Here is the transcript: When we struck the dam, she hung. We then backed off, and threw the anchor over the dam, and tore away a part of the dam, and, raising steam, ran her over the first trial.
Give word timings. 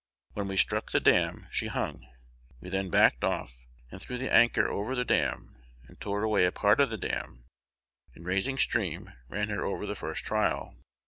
When 0.33 0.47
we 0.47 0.57
struck 0.57 0.89
the 0.89 0.99
dam, 0.99 1.45
she 1.51 1.67
hung. 1.67 2.07
We 2.59 2.69
then 2.69 2.89
backed 2.89 3.23
off, 3.23 3.67
and 3.91 4.01
threw 4.01 4.17
the 4.17 4.33
anchor 4.33 4.67
over 4.67 4.95
the 4.95 5.05
dam, 5.05 5.63
and 5.87 6.01
tore 6.01 6.23
away 6.23 6.45
a 6.45 6.51
part 6.51 6.79
of 6.79 6.89
the 6.89 6.97
dam, 6.97 7.45
and, 8.15 8.25
raising 8.25 8.57
steam, 8.57 9.13
ran 9.29 9.49
her 9.49 9.63
over 9.63 9.85
the 9.85 9.93
first 9.93 10.25
trial. 10.25 10.73